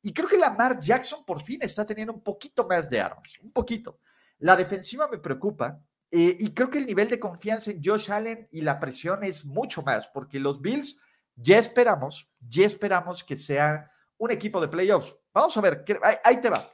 [0.00, 3.52] Y creo que Lamar Jackson por fin está teniendo un poquito más de armas, un
[3.52, 3.98] poquito.
[4.38, 5.78] La defensiva me preocupa
[6.10, 9.44] eh, y creo que el nivel de confianza en Josh Allen y la presión es
[9.44, 10.96] mucho más, porque los Bills
[11.36, 15.14] ya esperamos, ya esperamos que sea un equipo de playoffs.
[15.34, 15.84] Vamos a ver,
[16.24, 16.72] ahí te va.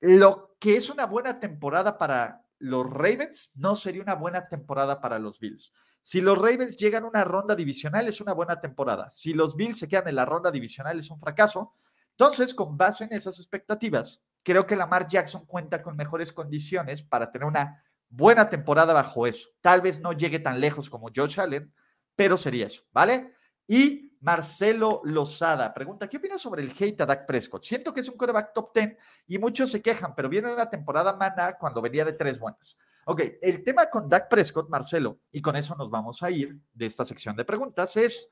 [0.00, 5.18] Lo que es una buena temporada para los Ravens no sería una buena temporada para
[5.18, 5.72] los Bills.
[6.00, 9.10] Si los Ravens llegan a una ronda divisional es una buena temporada.
[9.10, 11.74] Si los Bills se quedan en la ronda divisional es un fracaso.
[12.12, 17.30] Entonces, con base en esas expectativas, creo que Lamar Jackson cuenta con mejores condiciones para
[17.30, 19.48] tener una buena temporada bajo eso.
[19.60, 21.74] Tal vez no llegue tan lejos como Josh Allen,
[22.14, 23.34] pero sería eso, ¿vale?
[23.66, 27.64] Y Marcelo Lozada pregunta, ¿qué opinas sobre el hate a Dak Prescott?
[27.64, 28.96] Siento que es un quarterback top 10
[29.28, 32.78] y muchos se quejan, pero viene una temporada mana cuando venía de tres buenas.
[33.06, 36.86] Ok, el tema con Dak Prescott, Marcelo, y con eso nos vamos a ir de
[36.86, 38.28] esta sección de preguntas, es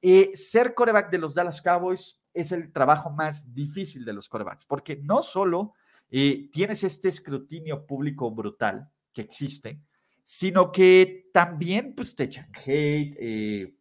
[0.00, 4.64] eh, ser coreback de los Dallas Cowboys es el trabajo más difícil de los corebacks,
[4.64, 5.74] porque no solo
[6.10, 9.80] eh, tienes este escrutinio público brutal que existe,
[10.24, 13.74] sino que también pues, te echan hate, eh,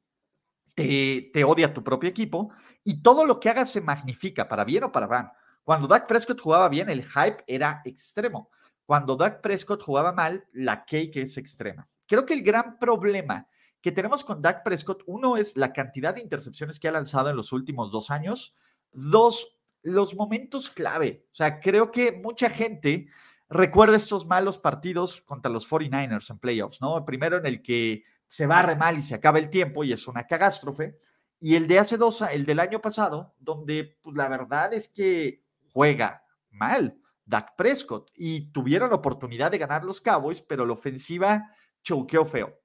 [1.31, 2.51] te, odia tu propio equipo
[2.83, 5.31] y todo lo que hagas se magnifica, para bien o para mal.
[5.63, 8.49] Cuando Dak Prescott jugaba bien, el hype era extremo.
[8.85, 11.87] Cuando Dak Prescott jugaba mal, la cake es extrema.
[12.07, 13.47] Creo que el gran problema
[13.81, 17.35] que tenemos con Dak Prescott, uno es la cantidad de intercepciones que ha lanzado en
[17.35, 18.55] los últimos dos años.
[18.91, 21.25] Dos, los momentos clave.
[21.31, 23.07] O sea, creo que mucha gente
[23.49, 27.03] recuerda estos malos partidos contra los 49ers en playoffs, ¿no?
[27.05, 30.25] Primero en el que se barre mal y se acaba el tiempo y es una
[30.25, 30.97] catástrofe.
[31.37, 35.43] Y el de hace dos, el del año pasado, donde pues, la verdad es que
[35.73, 41.53] juega mal Dak Prescott y tuvieron la oportunidad de ganar los Cowboys, pero la ofensiva
[41.83, 42.57] choqueó feo.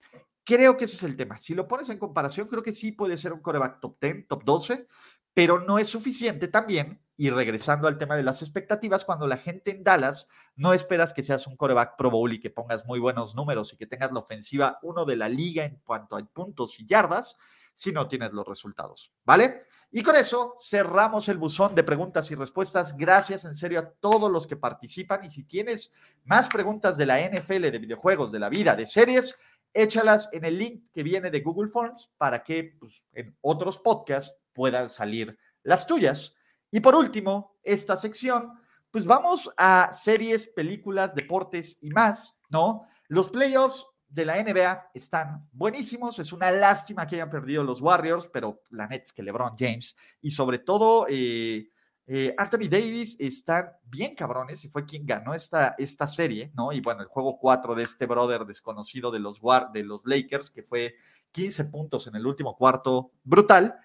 [0.45, 1.37] Creo que ese es el tema.
[1.37, 4.45] Si lo pones en comparación, creo que sí puede ser un coreback top 10, top
[4.45, 4.87] 12,
[5.35, 7.03] pero no es suficiente también.
[7.17, 11.23] Y regresando al tema de las expectativas, cuando la gente en Dallas no esperas que
[11.23, 14.21] seas un coreback Pro Bowl y que pongas muy buenos números y que tengas la
[14.21, 17.37] ofensiva uno de la liga en cuanto a puntos y yardas,
[17.73, 19.67] si no tienes los resultados, ¿vale?
[19.91, 22.97] Y con eso cerramos el buzón de preguntas y respuestas.
[22.97, 25.93] Gracias en serio a todos los que participan y si tienes
[26.25, 29.39] más preguntas de la NFL, de videojuegos, de la vida, de series,
[29.75, 34.37] échalas en el link que viene de Google Forms para que pues, en otros podcasts
[34.53, 36.35] puedan salir las tuyas.
[36.71, 38.53] Y por último, esta sección,
[38.91, 42.87] pues vamos a series, películas, deportes y más, ¿no?
[43.09, 46.19] Los playoffs de la NBA están buenísimos.
[46.19, 49.97] Es una lástima que hayan perdido los Warriors, pero la neta es que LeBron James
[50.21, 51.69] y sobre todo eh,
[52.07, 56.73] eh, Anthony Davis están bien cabrones y fue quien ganó esta, esta serie, ¿no?
[56.73, 59.41] Y bueno, el juego 4 de este brother desconocido de los,
[59.73, 60.95] de los Lakers, que fue
[61.33, 63.77] 15 puntos en el último cuarto, brutal.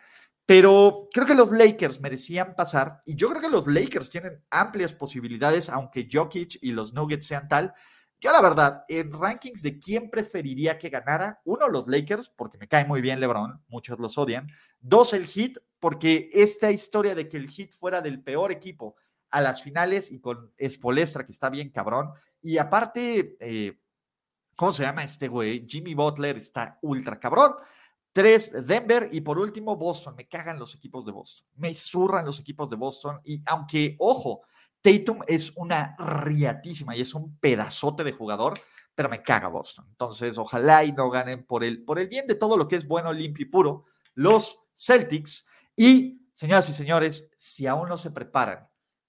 [0.52, 4.92] Pero creo que los Lakers merecían pasar y yo creo que los Lakers tienen amplias
[4.92, 7.74] posibilidades, aunque Jokic y los Nuggets sean tal.
[8.20, 12.68] Yo la verdad, en rankings de quién preferiría que ganara, uno, los Lakers, porque me
[12.68, 14.50] cae muy bien LeBron, muchos los odian.
[14.82, 18.98] Dos, el Heat, porque esta historia de que el Heat fuera del peor equipo
[19.30, 22.10] a las finales y con Espolestra, que está bien cabrón.
[22.42, 23.80] Y aparte, eh,
[24.58, 25.66] ¿cómo se llama este güey?
[25.66, 27.54] Jimmy Butler está ultra cabrón.
[28.14, 29.10] Tres, Denver.
[29.12, 30.16] Y por último, Boston.
[30.16, 31.48] Me cagan los equipos de Boston.
[31.56, 33.20] Me zurran los equipos de Boston.
[33.24, 34.42] Y aunque, ojo,
[34.82, 38.60] Tatum es una riatísima y es un pedazote de jugador,
[38.96, 39.86] pero me caga Boston.
[39.90, 42.88] Entonces, ojalá y no ganen por el, por el bien de todo lo que es
[42.88, 45.48] bueno, limpio y puro, los Celtics.
[45.76, 48.68] Y, señoras y señores, si aún no se preparan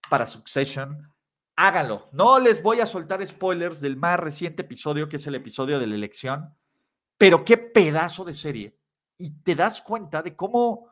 [0.09, 1.11] para Succession,
[1.57, 2.09] háganlo.
[2.13, 5.87] No les voy a soltar spoilers del más reciente episodio, que es el episodio de
[5.87, 6.55] la elección,
[7.17, 8.79] pero qué pedazo de serie.
[9.23, 10.89] Y te das cuenta de cómo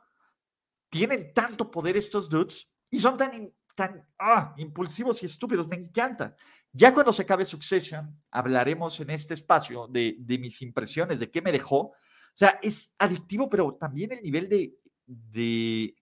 [0.89, 5.67] tienen tanto poder estos dudes y son tan, tan ah, impulsivos y estúpidos.
[5.67, 6.37] Me encanta.
[6.73, 11.43] Ya cuando se acabe Succession, hablaremos en este espacio de, de mis impresiones, de qué
[11.43, 11.79] me dejó.
[11.79, 11.95] O
[12.33, 15.97] sea, es adictivo, pero también el nivel de, de,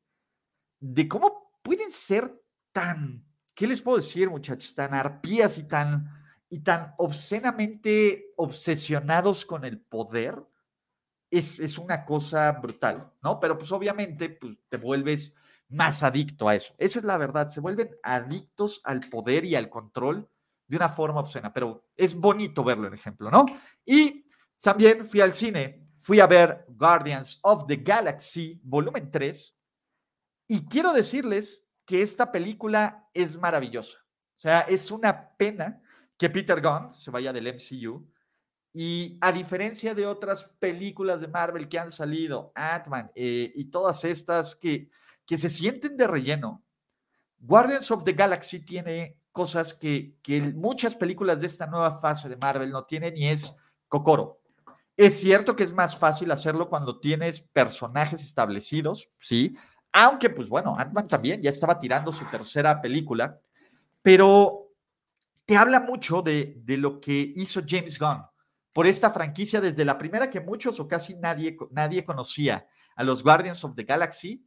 [0.81, 2.31] de cómo pueden ser
[2.73, 4.75] tan, ¿qué les puedo decir, muchachos?
[4.75, 6.11] Tan arpías y tan,
[6.51, 10.37] y tan obscenamente obsesionados con el poder,
[11.31, 13.39] es, es, una cosa brutal, ¿no?
[13.39, 15.35] Pero pues obviamente pues, te vuelves
[15.69, 16.75] más adicto a eso.
[16.79, 20.29] Esa es la verdad, se vuelven adictos al poder y al control
[20.67, 23.47] de una forma obscena, pero es bonito verlo en ejemplo, ¿no?
[23.85, 24.27] Y
[24.61, 29.57] también fui al cine, fui a ver Guardians of the Galaxy, volumen 3,
[30.49, 33.99] y quiero decirles que esta película es maravillosa.
[34.37, 35.83] O sea, es una pena
[36.17, 38.11] que Peter Gunn se vaya del MCU.
[38.73, 44.05] Y a diferencia de otras películas de Marvel que han salido, Ant-Man eh, y todas
[44.05, 44.91] estas que,
[45.27, 46.63] que se sienten de relleno,
[47.39, 52.37] Guardians of the Galaxy tiene cosas que, que muchas películas de esta nueva fase de
[52.37, 53.57] Marvel no tienen y es
[53.89, 54.41] Kokoro.
[54.97, 59.57] Es cierto que es más fácil hacerlo cuando tienes personajes establecidos, sí,
[59.93, 63.41] aunque, pues bueno, Ant-Man también ya estaba tirando su tercera película,
[64.03, 64.69] pero
[65.45, 68.23] te habla mucho de, lo que hizo James Gunn
[68.79, 73.25] por esta franquicia desde la primera que muchos o casi nadie, nadie conocía a los
[73.25, 74.47] Guardians of the Galaxy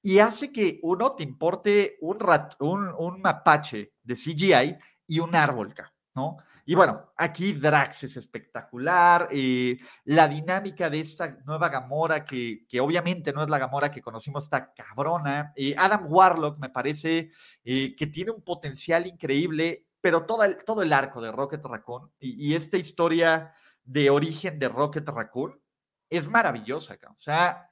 [0.00, 5.36] y hace que uno te importe un, rat, un, un mapache de CGI y un
[5.36, 5.74] árbol,
[6.14, 6.38] ¿no?
[6.64, 9.28] Y bueno, aquí Drax es espectacular.
[9.30, 14.00] Eh, la dinámica de esta nueva Gamora, que, que, obviamente no es la Gamora que
[14.00, 15.52] conocimos, está cabrona.
[15.54, 17.30] Eh, Adam Warlock me parece
[17.62, 22.12] eh, que tiene un potencial increíble, pero todo el, todo el arco de Rocket Raccoon
[22.20, 23.52] y, esta historia
[23.86, 25.60] de origen de Rocket Raccoon
[26.10, 26.98] es maravillosa.
[27.10, 27.70] O sea,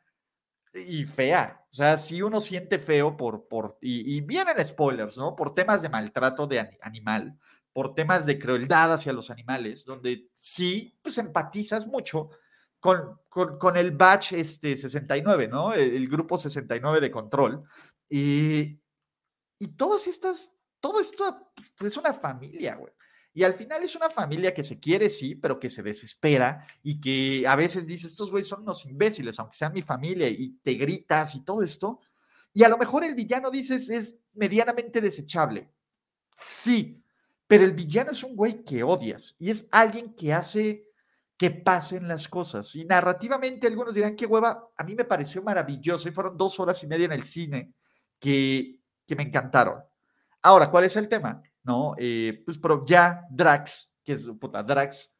[0.73, 1.65] y fea.
[1.71, 5.37] O sea, si uno siente feo por, por y, y, vienen spoilers, ¿no?
[5.37, 7.39] Por temas de maltrato de animal,
[7.73, 12.31] por temas de crueldad hacia los animales, donde sí, pues empatizas mucho
[12.79, 15.73] con, con, el batch este 69, ¿no?
[15.73, 17.65] El, grupo 69 de control.
[18.09, 18.79] Y,
[19.59, 22.93] y todas estas, todo esto pues, es una familia, güey.
[23.35, 27.01] Y al final es una familia que se quiere, sí, pero que se desespera y
[27.01, 30.75] que a veces dice, estos güeyes son unos imbéciles, aunque sean mi familia, y te
[30.75, 31.99] gritas y todo esto.
[32.53, 35.69] Y a lo mejor el villano, dices, es medianamente desechable.
[36.37, 37.03] Sí,
[37.49, 40.89] pero el villano es un güey que odias y es alguien que hace
[41.37, 42.75] que pasen las cosas.
[42.77, 46.83] Y narrativamente algunos dirán que hueva, a mí me pareció maravilloso y fueron dos horas
[46.85, 47.75] y media en el cine
[48.21, 49.83] que, que me encantaron.
[50.43, 51.43] Ahora, ¿cuál es el tema?
[51.65, 55.13] No, eh, pues pero ya Drax, que es puta Drax,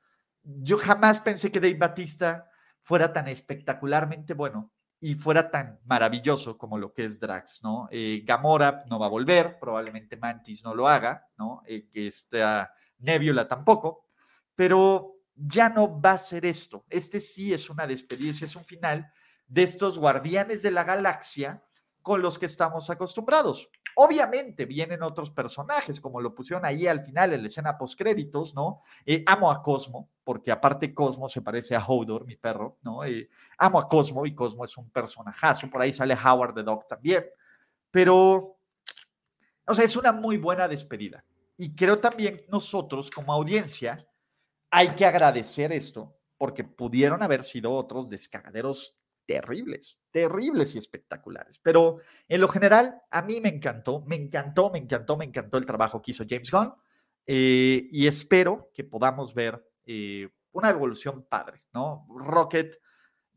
[0.43, 2.49] yo jamás pensé que Dave Batista
[2.81, 7.89] fuera tan espectacularmente bueno y fuera tan maravilloso como lo que es Drax, ¿no?
[7.91, 11.63] Eh, Gamora no va a volver, probablemente Mantis no lo haga, ¿no?
[11.67, 14.09] Eh, que esta Nebula tampoco,
[14.55, 16.85] pero ya no va a ser esto.
[16.89, 19.11] Este sí es una despedida, es un final
[19.47, 21.63] de estos guardianes de la galaxia
[22.05, 23.71] con los que estamos acostumbrados.
[23.97, 28.83] Obviamente vienen otros personajes, como lo pusieron ahí al final en la escena postcréditos, ¿no?
[29.07, 33.05] Eh, amo a Cosmo, porque aparte Cosmo se parece a Hodor, mi perro, ¿no?
[33.05, 36.87] Eh, amo a Cosmo y Cosmo es un personajazo, por ahí sale Howard the Dog
[36.87, 37.25] también,
[37.91, 38.59] pero,
[39.67, 41.25] o sea, es una muy buena despedida.
[41.57, 43.97] Y creo también nosotros como audiencia
[44.71, 51.59] hay que agradecer esto, porque pudieron haber sido otros descagaderos terribles, terribles y espectaculares.
[51.59, 51.99] Pero
[52.29, 56.01] en lo general, a mí me encantó, me encantó, me encantó, me encantó el trabajo
[56.01, 56.73] que hizo James Gunn
[57.27, 62.07] eh, y espero que podamos ver eh, una evolución padre, ¿no?
[62.09, 62.77] Rocket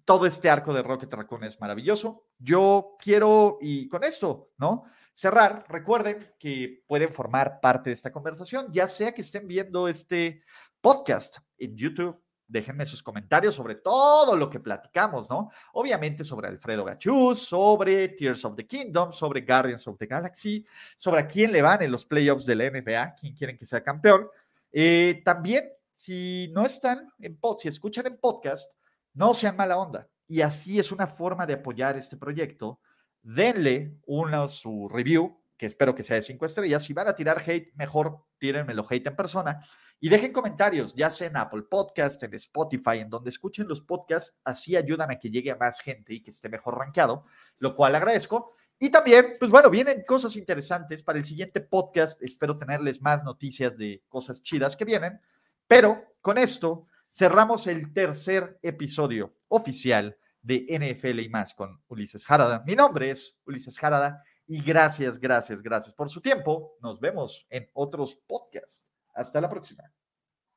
[0.08, 2.28] todo este arco de Rocket Raccoon es maravilloso.
[2.40, 4.86] Yo quiero, y con esto, ¿no?
[5.14, 10.44] Cerrar, recuerden que pueden formar parte de esta conversación, ya sea que estén viendo este
[10.80, 15.50] podcast en YouTube, déjenme sus comentarios sobre todo lo que platicamos, ¿no?
[15.74, 21.22] Obviamente sobre Alfredo Gachuz, sobre Tears of the Kingdom, sobre Guardians of the Galaxy, sobre
[21.22, 24.28] a quién le van en los playoffs de la NBA, quién quieren que sea campeón.
[24.72, 28.72] Eh, también, si no están en pod, si escuchan en podcast,
[29.14, 30.08] no sean mala onda.
[30.28, 32.80] Y así es una forma de apoyar este proyecto.
[33.22, 36.84] Denle una su review, que espero que sea de cinco estrellas.
[36.84, 39.68] Si van a tirar hate, mejor tírenmelo hate en persona.
[40.00, 44.38] Y dejen comentarios, ya sea en Apple Podcast, en Spotify, en donde escuchen los podcasts,
[44.44, 47.26] así ayudan a que llegue a más gente y que esté mejor rankeado,
[47.58, 48.54] lo cual agradezco.
[48.78, 52.22] Y también, pues bueno, vienen cosas interesantes para el siguiente podcast.
[52.22, 55.20] Espero tenerles más noticias de cosas chidas que vienen.
[55.68, 62.64] Pero con esto cerramos el tercer episodio oficial de NFL y más con Ulises Jarada.
[62.68, 66.78] Mi nombre es Ulises Jarada y gracias, gracias, gracias por su tiempo.
[66.82, 68.94] Nos vemos en otros podcasts.
[69.14, 69.84] Hasta la próxima.